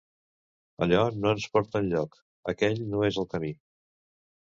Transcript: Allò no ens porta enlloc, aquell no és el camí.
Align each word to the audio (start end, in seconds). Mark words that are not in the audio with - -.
Allò 0.85 1.03
no 1.19 1.35
ens 1.37 1.45
porta 1.57 1.83
enlloc, 1.85 2.19
aquell 2.55 2.85
no 2.91 3.07
és 3.13 3.25
el 3.25 3.33
camí. 3.37 3.57